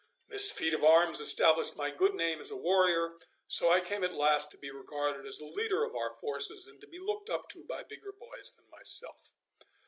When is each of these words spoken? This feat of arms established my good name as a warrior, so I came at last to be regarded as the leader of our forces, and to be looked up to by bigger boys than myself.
This 0.27 0.51
feat 0.51 0.73
of 0.73 0.83
arms 0.83 1.19
established 1.19 1.75
my 1.77 1.91
good 1.91 2.15
name 2.15 2.39
as 2.39 2.49
a 2.49 2.55
warrior, 2.57 3.17
so 3.45 3.71
I 3.71 3.79
came 3.81 4.03
at 4.03 4.11
last 4.13 4.49
to 4.49 4.57
be 4.57 4.71
regarded 4.71 5.27
as 5.27 5.37
the 5.37 5.45
leader 5.45 5.83
of 5.83 5.95
our 5.95 6.09
forces, 6.15 6.65
and 6.65 6.81
to 6.81 6.87
be 6.87 6.97
looked 6.97 7.29
up 7.29 7.47
to 7.49 7.63
by 7.63 7.83
bigger 7.83 8.11
boys 8.11 8.51
than 8.55 8.67
myself. 8.71 9.31